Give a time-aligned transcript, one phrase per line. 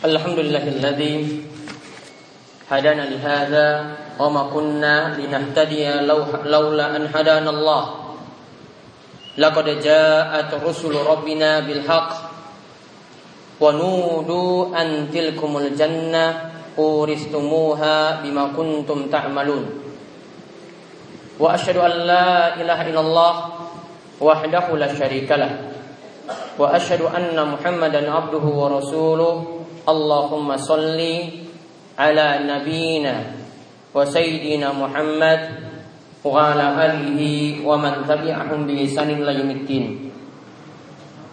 [0.00, 1.16] الحمد لله الذي
[2.72, 3.68] هدانا لهذا
[4.16, 6.08] وما كنا لنهتدي
[6.48, 7.84] لولا أن هدانا الله
[9.38, 12.10] لقد جاءت رسل ربنا بالحق
[13.60, 14.52] ونودوا
[14.82, 16.26] أن تلكم الجنة
[16.78, 19.64] أورثتموها بما كنتم تعملون
[21.38, 23.32] وأشهد أن لا إله إلا الله
[24.20, 25.52] وحده لا شريك له
[26.58, 30.99] وأشهد أن محمدا عبده ورسوله اللهم صل
[31.99, 33.15] على نبينا
[33.95, 35.41] وسيدنا محمد
[36.25, 37.21] وعلى آله
[37.67, 39.85] ومن تبعهم بإحسان إلى يوم الدين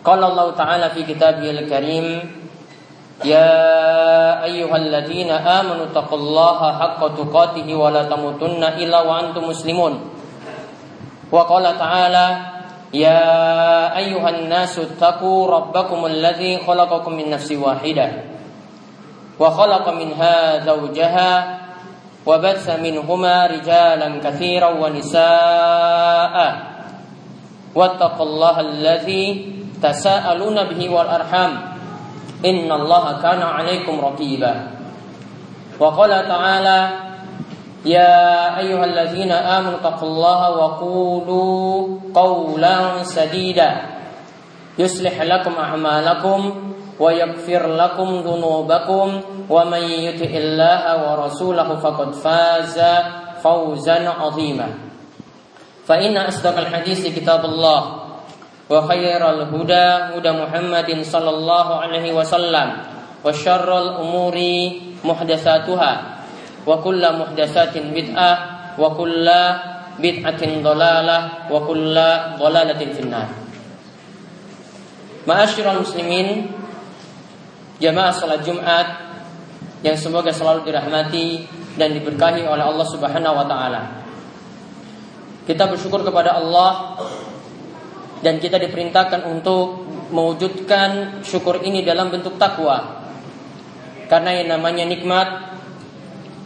[0.05, 2.07] قال الله تعالى في كتابه الكريم
[3.25, 3.55] يا
[4.45, 9.93] أيها الذين آمنوا اتقوا الله حق تقاته ولا تموتن إلا وأنتم مسلمون
[11.33, 12.27] وقال تعالى
[12.95, 13.25] يا
[13.97, 18.07] أيها الناس اتقوا ربكم الذي خلقكم من نفس واحدة
[19.40, 21.60] وخلق منها زوجها
[22.26, 26.36] وبث منهما رجالا كثيرا ونساء.
[27.76, 29.24] واتقوا الله الذي
[29.84, 31.52] تساءلون به والأرحام.
[32.46, 34.54] إن الله كان عليكم رقيبا.
[35.80, 36.90] وقال تعالى
[37.86, 43.72] يا أيها الذين آمنوا اتقوا الله وقولوا قولا سديدا.
[44.80, 46.40] يصلح لكم أعمالكم
[47.00, 49.08] ويغفر لكم ذنوبكم
[49.50, 52.78] ومن يطع الله ورسوله فقد فاز
[53.44, 54.70] فوزا عظيما.
[55.88, 57.82] فإن أصدق الحديث كتاب الله
[58.70, 59.88] وخير الهدى
[60.20, 62.68] هدى محمد صلى الله عليه وسلم
[63.26, 64.36] وشر الأمور
[65.04, 65.92] محدثاتها
[66.68, 68.32] وكل محدثات بدعة
[68.80, 69.28] وكل
[70.00, 71.18] بدعة ضلالة
[71.52, 71.96] وكل
[72.40, 73.30] ضلالة في النار.
[75.28, 76.48] Ma'asyiral muslimin
[77.78, 78.88] jamaah salat Jumat
[79.86, 81.46] yang semoga selalu dirahmati
[81.78, 83.82] dan diberkahi oleh Allah Subhanahu wa taala.
[85.46, 86.98] Kita bersyukur kepada Allah
[88.26, 93.06] dan kita diperintahkan untuk mewujudkan syukur ini dalam bentuk takwa.
[94.10, 95.56] Karena yang namanya nikmat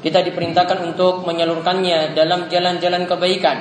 [0.03, 3.57] kita diperintahkan untuk menyalurkannya dalam jalan-jalan kebaikan.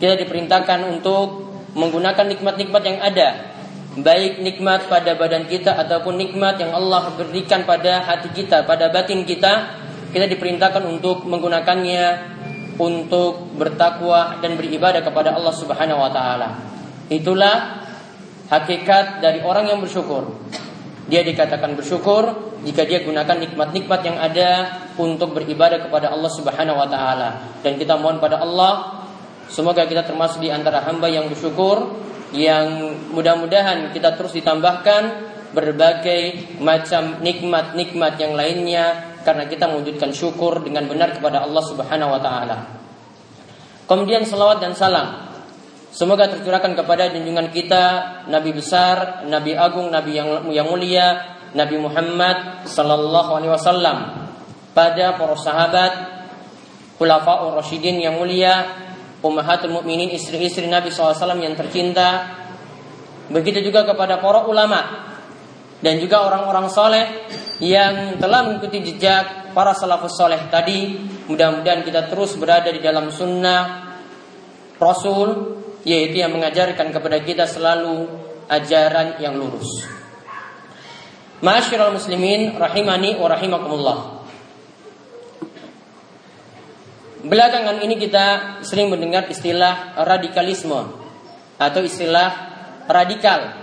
[0.00, 3.51] Kita diperintahkan untuk menggunakan nikmat-nikmat yang ada
[3.98, 9.28] baik nikmat pada badan kita ataupun nikmat yang Allah berikan pada hati kita, pada batin
[9.28, 9.76] kita,
[10.16, 12.32] kita diperintahkan untuk menggunakannya
[12.80, 16.48] untuk bertakwa dan beribadah kepada Allah Subhanahu wa taala.
[17.12, 17.84] Itulah
[18.48, 20.40] hakikat dari orang yang bersyukur.
[21.12, 24.50] Dia dikatakan bersyukur jika dia gunakan nikmat-nikmat yang ada
[24.96, 27.60] untuk beribadah kepada Allah Subhanahu wa taala.
[27.60, 29.04] Dan kita mohon pada Allah
[29.52, 31.92] semoga kita termasuk di antara hamba yang bersyukur
[32.32, 40.88] yang mudah-mudahan kita terus ditambahkan berbagai macam nikmat-nikmat yang lainnya karena kita mewujudkan syukur dengan
[40.88, 42.58] benar kepada Allah Subhanahu wa taala.
[43.86, 45.28] Kemudian salawat dan salam
[45.92, 47.84] semoga tercurahkan kepada junjungan kita
[48.32, 53.96] Nabi besar, Nabi agung, Nabi yang yang mulia, Nabi Muhammad sallallahu alaihi wasallam
[54.72, 55.92] pada para sahabat,
[56.96, 58.81] khulafaur rasyidin yang mulia,
[59.22, 62.38] ummahatul mukminin istri-istri Nabi SAW yang tercinta.
[63.30, 65.08] Begitu juga kepada para ulama
[65.82, 67.04] dan juga orang-orang soleh
[67.62, 70.98] yang telah mengikuti jejak para salafus soleh tadi.
[71.30, 73.94] Mudah-mudahan kita terus berada di dalam sunnah
[74.82, 78.10] Rasul, yaitu yang mengajarkan kepada kita selalu
[78.50, 79.86] ajaran yang lurus.
[81.42, 83.98] Ma'asyiral muslimin rahimani wa rahimakumullah.
[87.22, 90.90] Belakangan ini kita sering mendengar istilah radikalisme
[91.54, 92.30] atau istilah
[92.90, 93.62] radikal.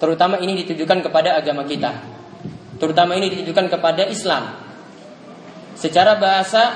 [0.00, 1.92] Terutama ini ditujukan kepada agama kita.
[2.80, 4.48] Terutama ini ditujukan kepada Islam.
[5.76, 6.72] Secara bahasa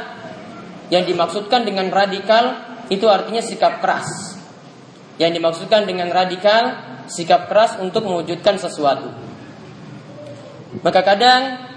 [0.93, 4.37] yang dimaksudkan dengan radikal itu artinya sikap keras.
[5.17, 9.09] Yang dimaksudkan dengan radikal sikap keras untuk mewujudkan sesuatu.
[10.85, 11.70] Maka kadang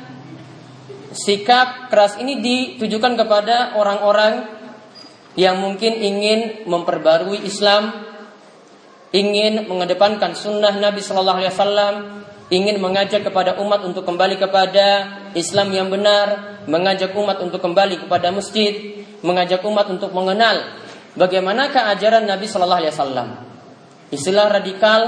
[1.13, 4.49] sikap keras ini ditujukan kepada orang-orang
[5.33, 8.05] yang mungkin ingin memperbarui Islam,
[9.13, 11.95] ingin mengedepankan sunnah Nabi Shallallahu Alaihi Wasallam,
[12.53, 14.85] ingin mengajak kepada umat untuk kembali kepada
[15.33, 20.77] Islam yang benar, mengajak umat untuk kembali kepada masjid, mengajak umat untuk mengenal
[21.17, 23.27] bagaimanakah ajaran Nabi Shallallahu Alaihi Wasallam.
[24.13, 25.01] Istilah radikal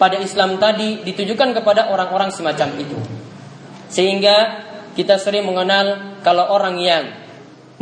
[0.00, 3.19] pada Islam tadi ditujukan kepada orang-orang semacam itu.
[3.90, 4.64] Sehingga
[4.94, 7.04] kita sering mengenal kalau orang yang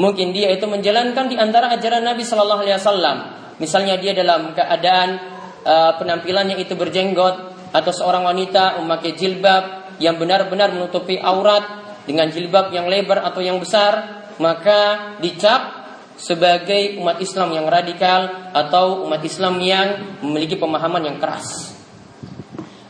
[0.01, 3.17] mungkin dia itu menjalankan di antara ajaran Nabi Shallallahu Alaihi Wasallam.
[3.59, 5.19] Misalnya dia dalam keadaan
[5.67, 7.37] uh, penampilannya itu berjenggot
[7.75, 11.67] atau seorang wanita memakai jilbab yang benar-benar menutupi aurat
[12.07, 19.07] dengan jilbab yang lebar atau yang besar, maka dicap sebagai umat Islam yang radikal atau
[19.07, 21.75] umat Islam yang memiliki pemahaman yang keras.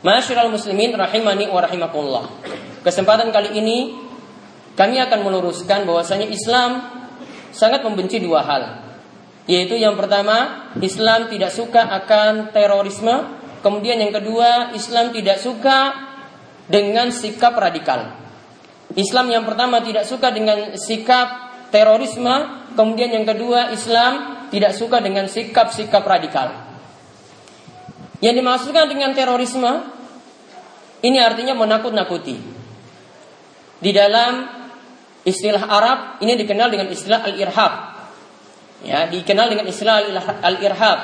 [0.01, 2.25] Masyiral muslimin rahimani wa rahimakumullah.
[2.89, 4.01] Kesempatan kali ini
[4.73, 6.89] kami akan meluruskan bahwasanya Islam
[7.53, 8.63] sangat membenci dua hal.
[9.45, 13.13] Yaitu yang pertama, Islam tidak suka akan terorisme.
[13.61, 15.93] Kemudian yang kedua, Islam tidak suka
[16.65, 18.17] dengan sikap radikal.
[18.97, 21.29] Islam yang pertama tidak suka dengan sikap
[21.69, 26.57] terorisme, kemudian yang kedua Islam tidak suka dengan sikap-sikap radikal.
[28.25, 29.93] Yang dimaksudkan dengan terorisme
[31.05, 32.48] ini artinya menakut-nakuti.
[33.79, 34.47] Di dalam
[35.23, 37.73] istilah Arab ini dikenal dengan istilah al-irhab.
[38.83, 40.03] Ya, dikenal dengan istilah
[40.43, 40.99] al-irhab.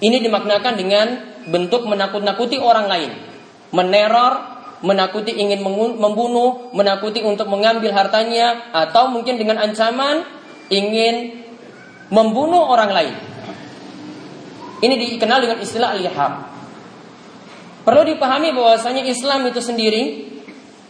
[0.00, 1.06] Ini dimaknakan dengan
[1.48, 3.16] bentuk menakut-nakuti orang lain,
[3.72, 5.64] meneror menakuti ingin
[5.96, 10.26] membunuh, menakuti untuk mengambil hartanya, atau mungkin dengan ancaman
[10.68, 11.46] ingin
[12.12, 13.14] membunuh orang lain.
[14.84, 16.32] Ini dikenal dengan istilah al-ihab.
[17.88, 20.02] Perlu dipahami bahwasanya Islam itu sendiri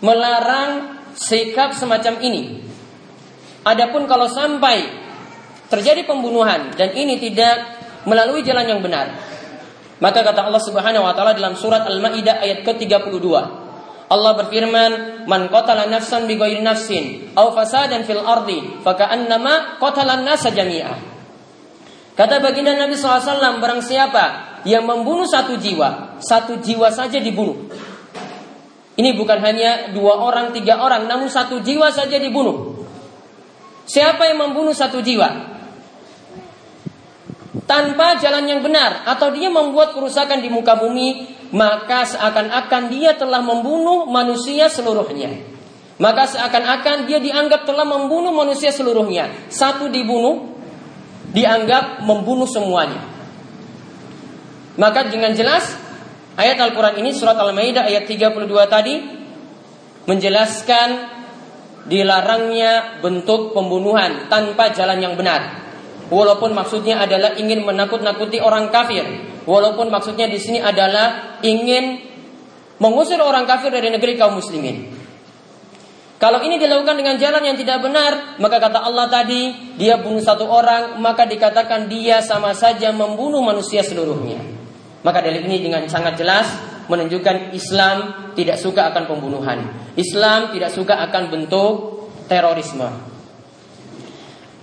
[0.01, 2.63] melarang sikap semacam ini.
[3.67, 4.85] Adapun kalau sampai
[5.67, 9.11] terjadi pembunuhan dan ini tidak melalui jalan yang benar,
[9.99, 13.27] maka kata Allah Subhanahu wa taala dalam surat Al-Maidah ayat ke-32,
[14.07, 20.95] Allah berfirman, "Man qatala nafsan bighairi nafsin aw fasadan fil ardi, faka'annama qatala an-nasa jami'a."
[22.17, 24.25] Kata baginda Nabi SAW, barang siapa
[24.65, 27.69] yang membunuh satu jiwa, satu jiwa saja dibunuh.
[28.97, 32.81] Ini bukan hanya dua orang, tiga orang, namun satu jiwa saja dibunuh.
[33.85, 35.55] Siapa yang membunuh satu jiwa?
[37.69, 43.45] Tanpa jalan yang benar, atau dia membuat kerusakan di muka bumi, maka seakan-akan dia telah
[43.45, 45.45] membunuh manusia seluruhnya.
[45.97, 49.29] Maka seakan-akan dia dianggap telah membunuh manusia seluruhnya.
[49.53, 50.57] Satu dibunuh,
[51.37, 53.01] dianggap membunuh semuanya.
[54.77, 55.73] Maka dengan jelas
[56.37, 58.95] ayat Al-Quran ini surat Al-Maidah ayat 32 tadi
[60.07, 60.89] menjelaskan
[61.89, 65.67] dilarangnya bentuk pembunuhan tanpa jalan yang benar.
[66.07, 69.03] Walaupun maksudnya adalah ingin menakut-nakuti orang kafir,
[69.47, 72.03] Walaupun maksudnya di sini adalah ingin
[72.83, 74.91] mengusir orang kafir dari negeri kaum muslimin.
[76.19, 80.51] Kalau ini dilakukan dengan jalan yang tidak benar, maka kata Allah tadi, dia bunuh satu
[80.51, 84.56] orang, maka dikatakan dia sama saja membunuh manusia seluruhnya.
[85.07, 86.51] Maka dari ini dengan sangat jelas
[86.91, 87.97] menunjukkan Islam
[88.35, 89.71] tidak suka akan pembunuhan.
[89.95, 91.75] Islam tidak suka akan bentuk
[92.27, 92.91] terorisme.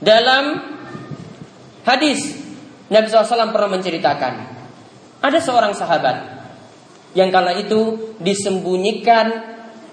[0.04, 0.60] Dalam
[1.88, 2.36] hadis
[2.92, 4.34] Nabi SAW pernah menceritakan
[5.24, 6.44] ada seorang sahabat
[7.16, 9.32] yang kala itu disembunyikan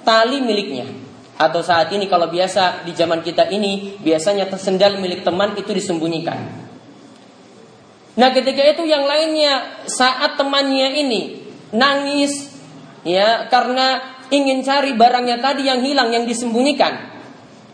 [0.03, 0.91] tali miliknya.
[1.41, 6.69] Atau saat ini kalau biasa di zaman kita ini biasanya tersendal milik teman itu disembunyikan.
[8.19, 11.21] Nah ketika itu yang lainnya saat temannya ini
[11.71, 12.51] nangis
[13.07, 17.11] ya karena ingin cari barangnya tadi yang hilang yang disembunyikan.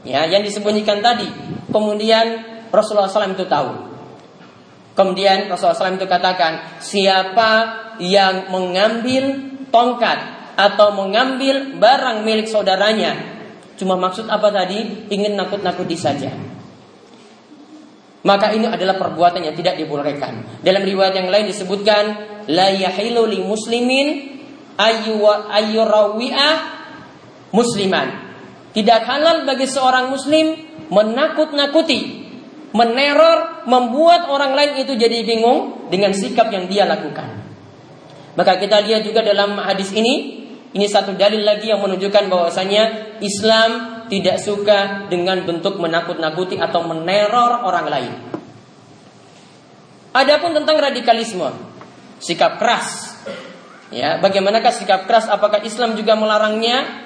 [0.07, 1.27] Ya, yang disembunyikan tadi.
[1.67, 3.71] Kemudian Rasulullah SAW itu tahu.
[4.97, 7.51] Kemudian Rasulullah SAW itu katakan, siapa
[8.01, 10.19] yang mengambil tongkat
[10.57, 13.13] atau mengambil barang milik saudaranya,
[13.77, 15.11] cuma maksud apa tadi?
[15.13, 16.33] Ingin nakut-nakuti saja.
[18.27, 20.59] Maka ini adalah perbuatan yang tidak dibolehkan.
[20.59, 22.05] Dalam riwayat yang lain disebutkan,
[22.51, 24.35] la yahilu li muslimin
[24.75, 26.55] ayyurawi'ah
[27.55, 28.09] musliman.
[28.75, 30.59] Tidak halal bagi seorang muslim
[30.91, 32.27] menakut-nakuti
[32.77, 37.41] meneror, membuat orang lain itu jadi bingung dengan sikap yang dia lakukan.
[38.37, 40.45] Maka kita lihat juga dalam hadis ini,
[40.77, 47.67] ini satu dalil lagi yang menunjukkan bahwasanya Islam tidak suka dengan bentuk menakut-nakuti atau meneror
[47.67, 48.13] orang lain.
[50.17, 51.53] Adapun tentang radikalisme,
[52.23, 53.13] sikap keras.
[53.93, 55.29] Ya, bagaimanakah sikap keras?
[55.29, 57.05] Apakah Islam juga melarangnya?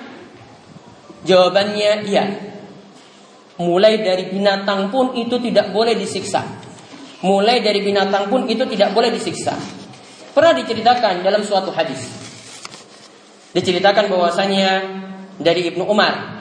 [1.26, 2.24] Jawabannya iya.
[3.60, 6.40] Mulai dari binatang pun itu tidak boleh disiksa.
[7.20, 9.52] Mulai dari binatang pun itu tidak boleh disiksa.
[10.32, 12.08] Pernah diceritakan dalam suatu hadis.
[13.52, 14.70] Diceritakan bahwasanya
[15.36, 16.39] dari Ibnu Umar.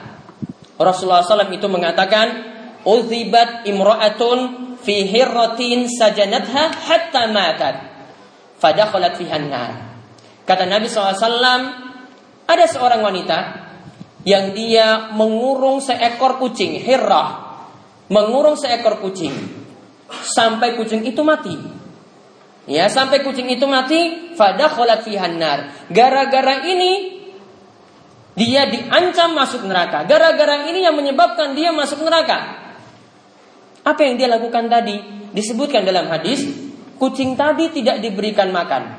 [0.80, 4.38] Rasulullah SAW itu mengatakan, Uzibat imra'atun
[4.80, 7.76] fi hirratin sajanatha hatta matat.
[8.56, 10.00] Fadakhalat fihan nar.
[10.48, 11.20] Kata Nabi SAW,
[12.48, 13.38] ada seorang wanita
[14.24, 17.60] yang dia mengurung seekor kucing, hirrah,
[18.08, 19.32] mengurung seekor kucing
[20.10, 21.56] sampai kucing itu mati.
[22.68, 25.88] Ya, sampai kucing itu mati, fadakhalat fihan nar.
[25.92, 27.19] Gara-gara ini
[28.40, 30.08] Dia diancam masuk neraka.
[30.08, 32.72] Gara-gara ini yang menyebabkan dia masuk neraka.
[33.84, 34.96] Apa yang dia lakukan tadi?
[35.36, 36.48] Disebutkan dalam hadis,
[36.96, 38.96] kucing tadi tidak diberikan makan.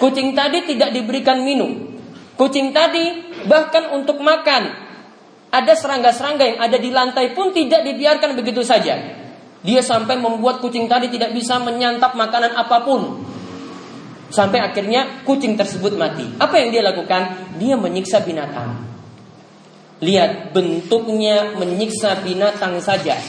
[0.00, 2.00] Kucing tadi tidak diberikan minum.
[2.40, 4.72] Kucing tadi bahkan untuk makan
[5.52, 9.20] ada serangga-serangga yang ada di lantai pun tidak dibiarkan begitu saja.
[9.60, 13.20] Dia sampai membuat kucing tadi tidak bisa menyantap makanan apa pun.
[14.32, 16.24] Sampai akhirnya kucing tersebut mati.
[16.40, 17.52] Apa yang dia lakukan?
[17.60, 18.80] Dia menyiksa binatang.
[20.00, 23.20] Lihat bentuknya menyiksa binatang saja.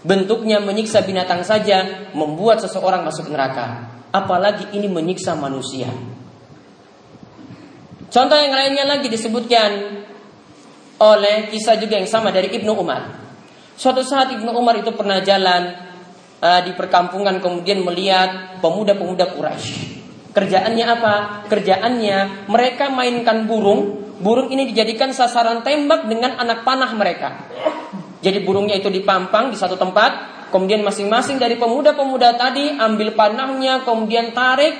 [0.00, 4.00] Bentuknya menyiksa binatang saja membuat seseorang masuk neraka.
[4.16, 5.92] Apalagi ini menyiksa manusia.
[8.08, 9.70] Contoh yang lainnya lagi disebutkan
[11.04, 13.12] oleh kisah juga yang sama dari Ibnu Umar.
[13.76, 15.68] Suatu saat Ibnu Umar itu pernah jalan
[16.40, 19.99] uh, di perkampungan kemudian melihat pemuda-pemuda Quraisy.
[20.30, 21.14] Kerjaannya apa?
[21.50, 24.12] Kerjaannya mereka mainkan burung.
[24.20, 27.50] Burung ini dijadikan sasaran tembak dengan anak panah mereka.
[28.20, 34.36] Jadi burungnya itu dipampang di satu tempat, kemudian masing-masing dari pemuda-pemuda tadi ambil panahnya, kemudian
[34.36, 34.76] tarik,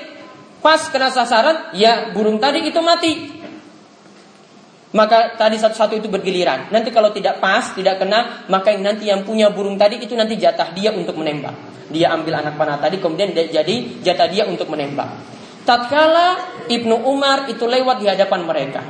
[0.61, 3.41] pas kena sasaran, ya burung tadi itu mati.
[4.93, 6.69] Maka tadi satu-satu itu bergiliran.
[6.69, 10.37] Nanti kalau tidak pas, tidak kena, maka yang nanti yang punya burung tadi itu nanti
[10.37, 11.57] jatah dia untuk menembak.
[11.89, 15.40] Dia ambil anak panah tadi, kemudian jadi jatah dia untuk menembak.
[15.61, 16.27] Tatkala
[16.67, 18.81] Ibnu Umar itu lewat di hadapan mereka.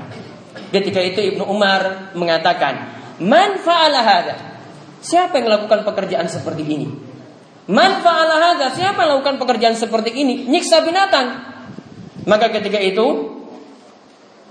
[0.72, 4.36] Ketika itu Ibnu Umar mengatakan, "Man fa'ala hadha?"
[5.02, 6.88] Siapa yang melakukan pekerjaan seperti ini?
[7.68, 8.54] Man fa'ala?
[8.70, 10.46] Siapa yang melakukan pekerjaan seperti ini?
[10.46, 11.42] Nyiksa binatang.
[12.30, 13.34] Maka ketika itu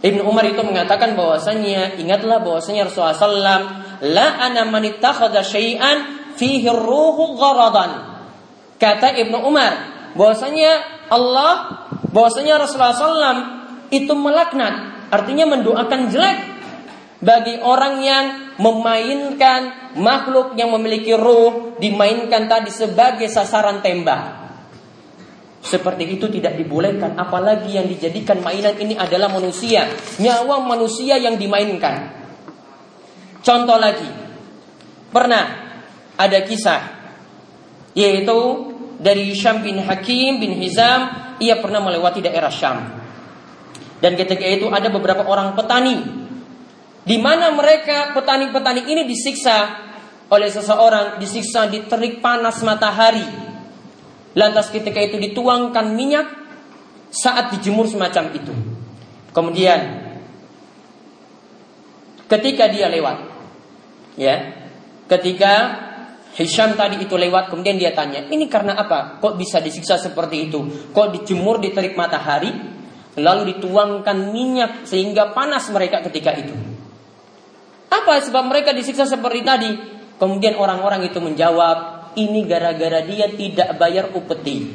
[0.01, 3.63] Ibnu Umar itu mengatakan bahwasanya ingatlah bahwasanya Rasulullah SAW
[4.11, 7.39] la ana man ittakhadha syai'an fihi ruhu.
[8.81, 9.73] Kata Ibnu Umar
[10.19, 11.80] bahwasanya Allah
[12.11, 13.41] bahwasanya Rasulullah SAW
[13.91, 16.39] itu melaknat artinya mendoakan jelek
[17.21, 18.25] bagi orang yang
[18.57, 24.41] memainkan makhluk yang memiliki ruh dimainkan tadi sebagai sasaran tembak.
[25.61, 29.93] Seperti itu tidak dibolehkan Apalagi yang dijadikan mainan ini adalah manusia.
[30.17, 32.17] Nyawa manusia yang dimainkan.
[33.45, 34.09] Contoh lagi.
[35.13, 35.45] Pernah
[36.17, 36.81] ada kisah
[37.93, 38.41] Yaitu
[38.97, 42.79] dari Syam bin Hakim bin Hizam Ia pernah melewati daerah Syam
[44.01, 46.21] Dan ketika itu ada beberapa orang petani
[47.01, 49.89] di mana mereka petani-petani ini disiksa
[50.29, 53.25] oleh seseorang disiksa di terik panas matahari
[54.39, 56.27] Lantas ketika itu dituangkan minyak
[57.11, 58.55] saat dijemur semacam itu.
[59.35, 59.81] Kemudian
[62.31, 63.27] ketika dia lewat,
[64.15, 64.55] ya,
[65.11, 65.53] ketika
[66.31, 69.19] Hisham tadi itu lewat, kemudian dia tanya, ini karena apa?
[69.19, 70.63] Kok bisa disiksa seperti itu?
[70.95, 72.55] Kok dijemur di terik matahari,
[73.19, 76.55] lalu dituangkan minyak sehingga panas mereka ketika itu?
[77.91, 79.71] Apa sebab mereka disiksa seperti tadi?
[80.23, 84.71] Kemudian orang-orang itu menjawab, ini gara-gara dia tidak bayar upeti.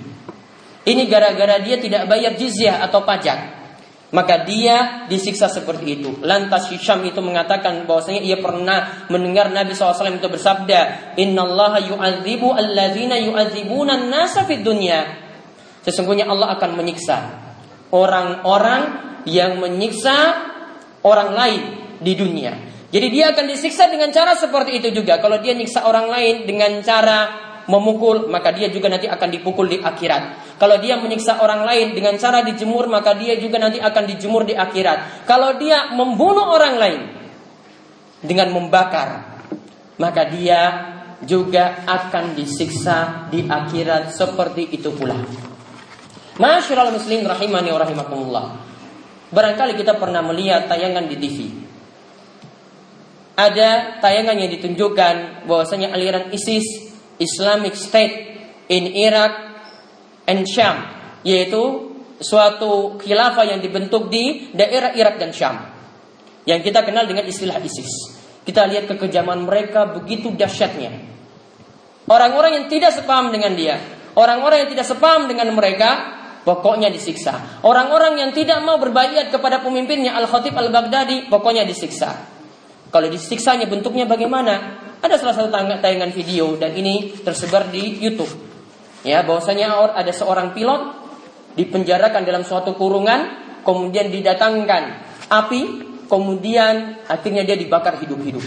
[0.85, 3.64] Ini gara-gara dia tidak bayar jizyah atau pajak.
[4.13, 6.21] Maka dia disiksa seperti itu.
[6.21, 12.53] Lantas Hisham itu mengatakan bahwasanya ia pernah mendengar Nabi SAW itu bersabda, Inna Allah yu'adzibu
[12.53, 15.25] alladzina yu'adzibuna nasa fid dunya.
[15.81, 17.17] Sesungguhnya Allah akan menyiksa
[17.93, 18.81] orang-orang
[19.25, 20.15] yang menyiksa
[21.05, 21.61] orang lain
[22.01, 22.53] di dunia.
[22.89, 25.19] Jadi dia akan disiksa dengan cara seperti itu juga.
[25.19, 29.81] Kalau dia nyiksa orang lain dengan cara memukul, maka dia juga nanti akan dipukul di
[29.81, 30.55] akhirat.
[30.61, 34.53] Kalau dia menyiksa orang lain dengan cara dijemur, maka dia juga nanti akan dijemur di
[34.53, 35.27] akhirat.
[35.29, 37.01] Kalau dia membunuh orang lain
[38.21, 39.41] dengan membakar,
[39.97, 40.61] maka dia
[41.25, 45.17] juga akan disiksa di akhirat seperti itu pula.
[46.35, 48.45] Masyaallah muslim rahimani wa rahimakumullah.
[49.31, 51.65] Barangkali kita pernah melihat tayangan di TV
[53.35, 56.84] ada tayangan yang ditunjukkan bahwasanya aliran ISIS
[57.17, 58.15] Islamic State
[58.67, 59.33] in Iraq
[60.27, 60.77] and Syam
[61.25, 65.55] yaitu suatu khilafah yang dibentuk di daerah Irak dan Syam
[66.45, 68.13] yang kita kenal dengan istilah ISIS.
[68.45, 70.93] Kita lihat kekejaman mereka begitu dahsyatnya.
[72.05, 73.81] Orang-orang yang tidak sepaham dengan dia,
[74.13, 77.65] orang-orang yang tidak sepaham dengan mereka, pokoknya disiksa.
[77.65, 82.13] Orang-orang yang tidak mau berbaiat kepada pemimpinnya Al-Khatib Al-Baghdadi, pokoknya disiksa.
[82.93, 84.84] Kalau disiksanya bentuknya bagaimana?
[85.01, 88.31] Ada salah satu tayangan video dan ini tersebar di YouTube.
[89.05, 90.81] Ya, bahwasanya ada seorang pilot
[91.55, 94.83] dipenjarakan dalam suatu kurungan, kemudian didatangkan
[95.29, 95.61] api,
[96.09, 98.43] kemudian akhirnya dia dibakar hidup-hidup.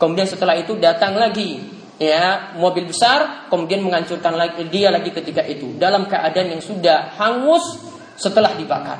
[0.00, 1.60] Kemudian setelah itu datang lagi
[2.00, 7.80] ya mobil besar, kemudian menghancurkan lagi dia lagi ketika itu dalam keadaan yang sudah hangus
[8.16, 8.96] setelah dibakar.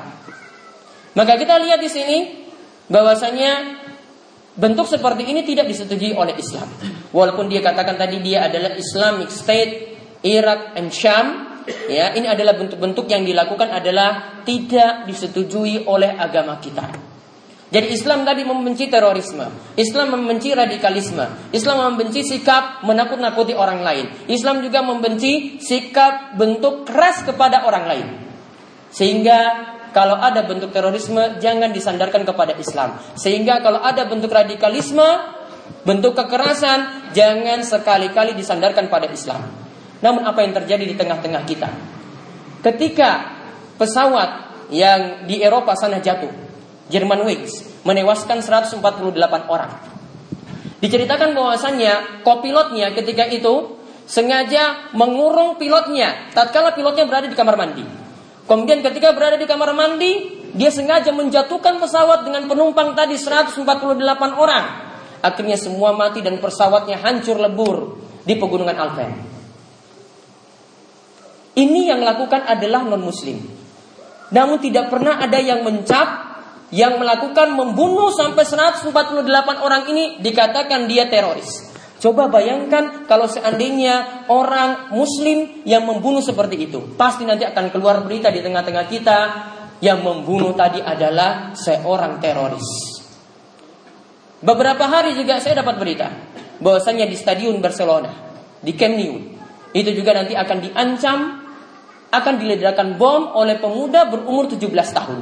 [1.17, 2.17] Maka kita lihat di sini
[2.87, 3.80] bahwasanya
[4.55, 6.67] bentuk seperti ini tidak disetujui oleh Islam.
[7.11, 9.73] Walaupun dia katakan tadi dia adalah Islamic State
[10.21, 11.25] Irak and Sham,
[11.89, 17.11] ya ini adalah bentuk-bentuk yang dilakukan adalah tidak disetujui oleh agama kita.
[17.71, 19.47] Jadi Islam tadi membenci terorisme,
[19.79, 24.27] Islam membenci radikalisme, Islam membenci sikap menakut-nakuti orang lain.
[24.27, 28.07] Islam juga membenci sikap bentuk keras kepada orang lain.
[28.91, 29.39] Sehingga
[29.91, 32.99] kalau ada bentuk terorisme jangan disandarkan kepada Islam.
[33.15, 35.05] Sehingga kalau ada bentuk radikalisme,
[35.83, 39.43] bentuk kekerasan jangan sekali-kali disandarkan pada Islam.
[40.01, 41.69] Namun apa yang terjadi di tengah-tengah kita?
[42.63, 43.11] Ketika
[43.77, 44.29] pesawat
[44.71, 46.31] yang di Eropa sana jatuh,
[46.91, 48.81] Jerman Wings menewaskan 148
[49.47, 49.71] orang.
[50.81, 53.77] Diceritakan bahwasannya kopilotnya ketika itu
[54.09, 58.00] sengaja mengurung pilotnya tatkala pilotnya berada di kamar mandi.
[58.49, 63.63] Kemudian ketika berada di kamar mandi, dia sengaja menjatuhkan pesawat dengan penumpang tadi 148
[64.35, 64.65] orang.
[65.21, 69.11] Akhirnya semua mati dan pesawatnya hancur lebur di pegunungan Alpen.
[71.51, 73.37] Ini yang lakukan adalah non muslim.
[74.31, 76.31] Namun tidak pernah ada yang mencap
[76.71, 78.95] yang melakukan membunuh sampai 148
[79.59, 81.70] orang ini dikatakan dia teroris.
[82.01, 86.97] Coba bayangkan kalau seandainya orang muslim yang membunuh seperti itu.
[86.97, 89.19] Pasti nanti akan keluar berita di tengah-tengah kita
[89.85, 92.97] yang membunuh tadi adalah seorang teroris.
[94.41, 96.09] Beberapa hari juga saya dapat berita
[96.57, 98.09] bahwasanya di stadion Barcelona,
[98.57, 99.21] di Camp Nou,
[99.69, 101.17] itu juga nanti akan diancam
[102.11, 105.19] akan diledakkan bom oleh pemuda berumur 17 tahun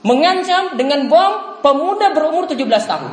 [0.00, 2.56] mengancam dengan bom pemuda berumur 17
[2.88, 3.12] tahun.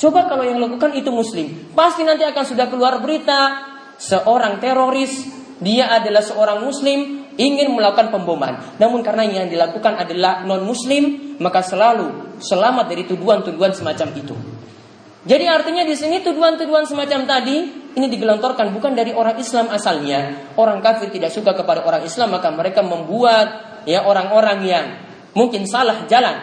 [0.00, 3.68] Coba kalau yang lakukan itu muslim, pasti nanti akan sudah keluar berita
[4.00, 5.28] seorang teroris,
[5.60, 8.80] dia adalah seorang muslim ingin melakukan pemboman.
[8.80, 14.36] Namun karena yang dilakukan adalah non muslim, maka selalu selamat dari tuduhan-tuduhan semacam itu.
[15.20, 17.56] Jadi artinya di sini tuduhan-tuduhan semacam tadi
[17.92, 20.48] ini digelontorkan bukan dari orang Islam asalnya.
[20.56, 24.86] Orang kafir tidak suka kepada orang Islam maka mereka membuat ya orang-orang yang
[25.36, 26.40] mungkin salah jalan.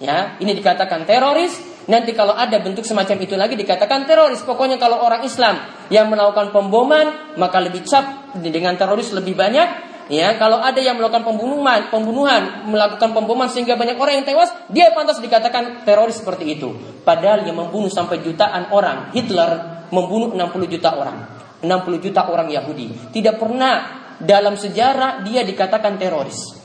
[0.00, 1.73] Ya, ini dikatakan teroris.
[1.84, 4.40] Nanti kalau ada bentuk semacam itu lagi dikatakan teroris.
[4.40, 5.60] Pokoknya kalau orang Islam
[5.92, 9.92] yang melakukan pemboman maka lebih cap dengan teroris lebih banyak.
[10.04, 14.92] Ya, kalau ada yang melakukan pembunuhan, pembunuhan, melakukan pemboman sehingga banyak orang yang tewas, dia
[14.92, 16.76] pantas dikatakan teroris seperti itu.
[17.08, 21.16] Padahal yang membunuh sampai jutaan orang, Hitler membunuh 60 juta orang.
[21.64, 23.16] 60 juta orang Yahudi.
[23.16, 26.63] Tidak pernah dalam sejarah dia dikatakan teroris.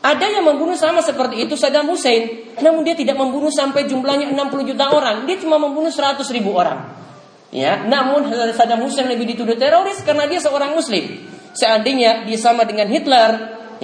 [0.00, 4.72] Ada yang membunuh sama seperti itu Saddam Hussein, namun dia tidak membunuh sampai jumlahnya 60
[4.72, 6.96] juta orang, dia cuma membunuh 100 ribu orang.
[7.52, 11.28] Ya, namun Saddam Hussein lebih dituduh teroris karena dia seorang Muslim.
[11.52, 13.30] Seandainya dia sama dengan Hitler,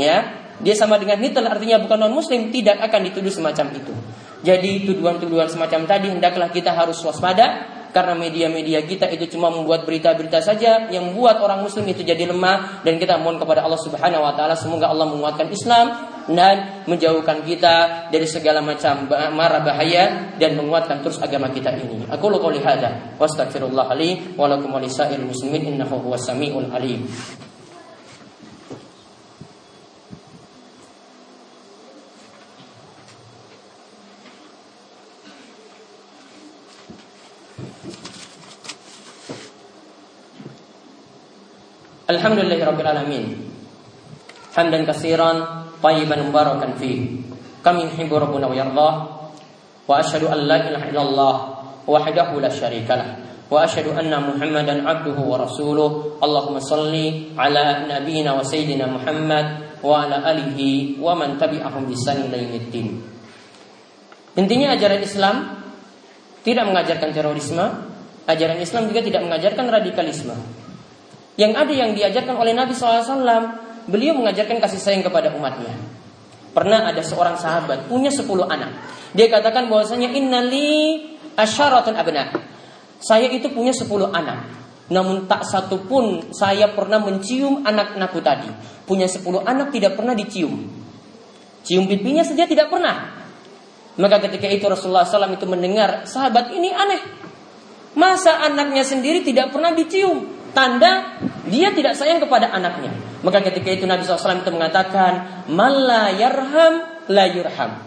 [0.00, 0.16] ya,
[0.56, 3.92] dia sama dengan Hitler artinya bukan non Muslim, tidak akan dituduh semacam itu.
[4.40, 10.44] Jadi tuduhan-tuduhan semacam tadi hendaklah kita harus waspada karena media-media kita itu cuma membuat berita-berita
[10.44, 14.36] saja yang membuat orang muslim itu jadi lemah dan kita mohon kepada Allah Subhanahu wa
[14.36, 21.00] taala semoga Allah menguatkan Islam dan menjauhkan kita dari segala macam mara bahaya dan menguatkan
[21.00, 22.04] terus agama kita ini.
[22.12, 27.08] Aku qouli hadza wa astaghfirullah li wa lakum muslimin innahu huwas samiul alim.
[42.06, 43.24] Alhamdulillah Rabbil Alamin.
[44.54, 47.18] Hamdan kasiran Tayyiban mubarakan fi
[47.66, 48.94] Kami yuhibu Rabbuna wa yardah.
[49.90, 51.34] Wa ashadu an la ilaha illallah
[51.82, 53.10] Wahdahu la syarika lah.
[53.50, 56.22] Wa ashadu anna Muhammadan abduhu wa rasuluh.
[56.22, 63.02] Allahumma salli ala nabiyina wa sayyidina Muhammad Wa ala alihi wa man tabi'ahum bisan ilaihiddin
[64.38, 65.36] Intinya ajaran Islam
[66.46, 67.66] Tidak mengajarkan terorisme.
[68.30, 70.65] Ajaran Islam juga tidak mengajarkan radikalisme
[71.36, 73.20] yang ada yang diajarkan oleh Nabi SAW,
[73.86, 75.72] beliau mengajarkan kasih sayang kepada umatnya.
[76.56, 78.72] Pernah ada seorang sahabat punya 10 anak.
[79.12, 81.04] Dia katakan bahwasanya innali
[81.36, 82.32] asyaratun abna.
[82.96, 84.48] Saya itu punya 10 anak.
[84.88, 88.48] Namun tak satu pun saya pernah mencium anak-anakku tadi.
[88.88, 90.64] Punya 10 anak tidak pernah dicium.
[91.66, 93.12] Cium pipinya saja tidak pernah.
[94.00, 97.02] Maka ketika itu Rasulullah SAW itu mendengar sahabat ini aneh.
[97.96, 100.35] Masa anaknya sendiri tidak pernah dicium?
[100.56, 102.96] Tanda dia tidak sayang kepada anaknya.
[103.20, 107.84] Maka ketika itu Nabi SAW itu mengatakan, Malla yarham la yurham.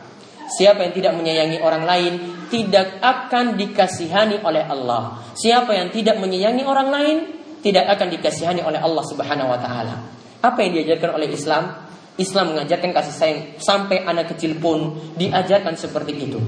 [0.50, 2.14] Siapa yang tidak menyayangi orang lain
[2.50, 5.22] tidak akan dikasihani oleh Allah.
[5.38, 7.18] Siapa yang tidak menyayangi orang lain
[7.62, 9.96] tidak akan dikasihani oleh Allah Subhanahu wa taala.
[10.40, 11.90] Apa yang diajarkan oleh Islam?
[12.20, 16.40] Islam mengajarkan kasih sayang sampai anak kecil pun diajarkan seperti itu.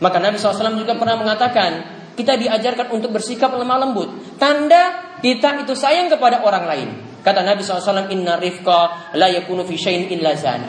[0.00, 4.36] Maka Nabi SAW juga pernah mengatakan, kita diajarkan untuk bersikap lemah lembut.
[4.36, 6.88] Tanda kita itu sayang kepada orang lain.
[7.22, 10.68] Kata Nabi SAW, Inna rifqa la yakunu fi syai'in illa zana.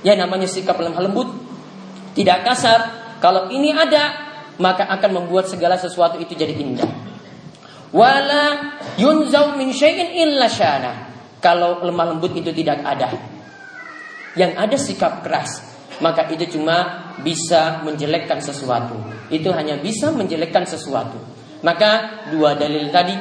[0.00, 1.28] Ya namanya sikap lemah lembut,
[2.16, 2.80] tidak kasar.
[3.20, 6.88] Kalau ini ada, maka akan membuat segala sesuatu itu jadi indah.
[7.94, 11.12] Wala yunzau min syai'in illa syana.
[11.38, 13.12] Kalau lemah lembut itu tidak ada.
[14.34, 18.98] Yang ada sikap keras, maka itu cuma bisa menjelekkan sesuatu.
[19.30, 21.18] Itu hanya bisa menjelekkan sesuatu.
[21.62, 23.14] Maka dua dalil tadi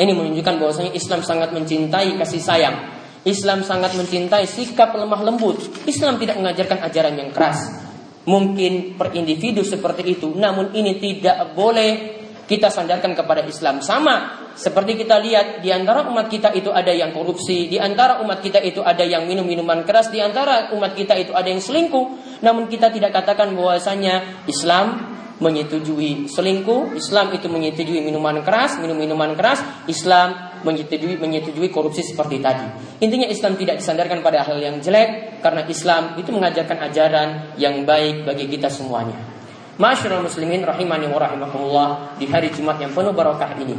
[0.00, 2.76] ini menunjukkan bahwasanya Islam sangat mencintai kasih sayang.
[3.20, 5.60] Islam sangat mencintai sikap lemah lembut.
[5.84, 7.84] Islam tidak mengajarkan ajaran yang keras.
[8.24, 13.84] Mungkin per individu seperti itu, namun ini tidak boleh kita sandarkan kepada Islam.
[13.84, 18.42] Sama seperti kita lihat di antara umat kita itu ada yang korupsi, di antara umat
[18.42, 22.38] kita itu ada yang minum minuman keras, di antara umat kita itu ada yang selingkuh.
[22.44, 29.32] Namun kita tidak katakan bahwasanya Islam menyetujui selingkuh, Islam itu menyetujui minuman keras, minum minuman
[29.32, 32.68] keras, Islam menyetujui menyetujui korupsi seperti tadi.
[33.00, 38.28] Intinya Islam tidak disandarkan pada hal yang jelek karena Islam itu mengajarkan ajaran yang baik
[38.28, 39.16] bagi kita semuanya.
[39.80, 41.88] Masyaallah muslimin rahimani wa rahimakumullah
[42.20, 43.72] di hari Jumat yang penuh barokah ini.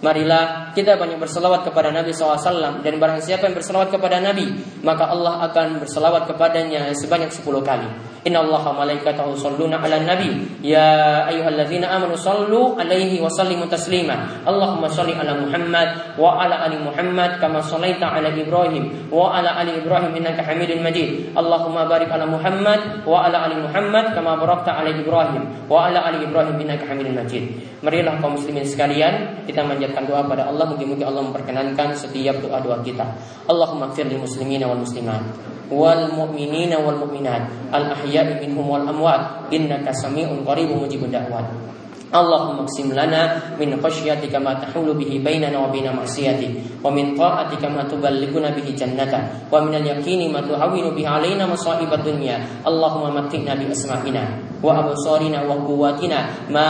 [0.00, 4.48] Marilah kita banyak berselawat kepada Nabi SAW Dan barang siapa yang berselawat kepada Nabi
[4.80, 7.88] Maka Allah akan berselawat kepadanya sebanyak 10 kali.
[8.24, 10.60] Inna Allah malaikatahu salluna ala nabi.
[10.60, 14.44] Ya ayuhalladzina amanu sallu alaihi wa sallimu taslima.
[14.44, 19.80] Allahumma salli ala Muhammad Wa ala ali Muhammad Kama sallaita ala Ibrahim Wa ala ali
[19.80, 21.32] Ibrahim innaka hamidun majid.
[21.36, 26.24] Allahumma barik ala Muhammad Wa ala ali Muhammad Kama barakta ala Ibrahim Wa ala ali
[26.24, 31.05] Ibrahim innaka hamidun majid Marilah kaum muslimin sekalian Kita menjadi memanjatkan doa pada Allah mungkin-mungkin
[31.05, 33.05] Allah memperkenankan setiap doa-doa kita.
[33.45, 35.21] Allahumma fir lil muslimina wal muslimat
[35.69, 41.73] wal mu'minina wal mu'minat al ahya'i minhum wal amwat innaka sami'un qaribun mujibud da'wat.
[42.15, 43.21] اللهم اقسم لنا
[43.59, 49.13] من خشيتك ما تحول به بيننا وبين معصيتك ومن طاعتك ما تبلغنا به جنتك
[49.51, 54.23] ومن اليقين ما تهون به علينا مصائب الدنيا اللهم متعنا بأسمائنا
[54.65, 56.67] وأبصارنا وقواتنا ما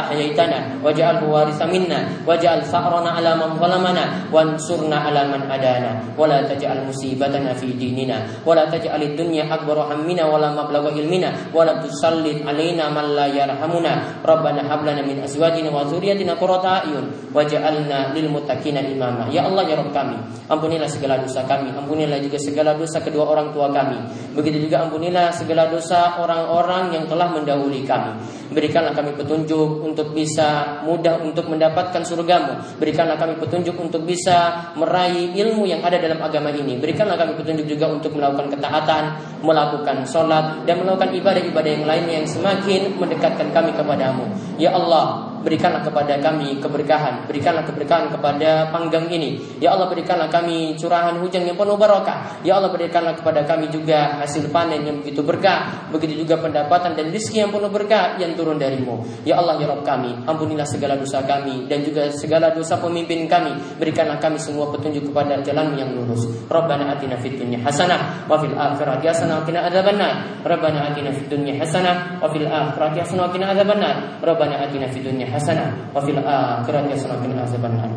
[0.00, 6.88] أحييتنا واجعله وارث منا واجعل ثأرنا على من ظلمنا وانصرنا على من أدانا ولا تجعل
[6.88, 13.06] مصيبتنا في ديننا ولا تجعل الدنيا أكبر همنا ولا مبلغ علمنا ولا تسلط علينا من
[13.12, 13.92] لا يرحمنا
[14.24, 19.90] ربنا هب لنا من أزواجنا وذريتنا قرة أعين واجعلنا للمتقين إماما Ya Allah ya Rabb
[19.90, 20.14] kami
[20.46, 23.98] Ampunilah segala dosa kami Ampunilah juga segala dosa kedua orang tua kami
[24.36, 28.17] Begitu juga ampunilah segala dosa orang-orang yang telah mendahului kami.
[28.49, 32.81] Berikanlah kami petunjuk untuk bisa mudah untuk mendapatkan surgamu.
[32.81, 36.81] Berikanlah kami petunjuk untuk bisa meraih ilmu yang ada dalam agama ini.
[36.81, 39.03] Berikanlah kami petunjuk juga untuk melakukan ketaatan,
[39.45, 44.25] melakukan sholat, dan melakukan ibadah-ibadah yang lainnya yang semakin mendekatkan kami kepadamu.
[44.57, 49.39] Ya Allah, berikanlah kepada kami keberkahan, berikanlah keberkahan kepada panggang ini.
[49.59, 52.41] Ya Allah berikanlah kami curahan hujan yang penuh barokah.
[52.43, 57.11] Ya Allah berikanlah kepada kami juga hasil panen yang begitu berkah, begitu juga pendapatan dan
[57.11, 59.03] rezeki yang penuh berkah yang turun darimu.
[59.23, 63.55] Ya Allah ya Rabb kami, ampunilah segala dosa kami dan juga segala dosa pemimpin kami.
[63.79, 66.27] Berikanlah kami semua petunjuk kepada jalan yang lurus.
[66.47, 70.43] Rabbana atina fid hasanah wa fil akhirati hasanah wa qina adzabannar.
[70.43, 73.95] Rabbana atina fid hasanah wa fil akhirati hasanah wa qina adzabannar.
[74.23, 77.91] Rabbana atina fid hasanah wa fil akhirati hasanah wa azaban nar.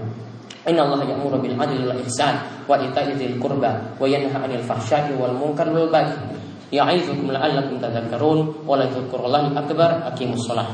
[0.62, 2.38] Inna Allah ya'muru bil adli wal ihsan
[2.70, 6.14] wa ita'i dzil qurba wa yanha 'anil fahsya'i wal munkar wal baghi.
[6.70, 10.70] Ya'idzukum la'allakum tadhakkarun wa la dzikrullahi akbar aqimus shalah.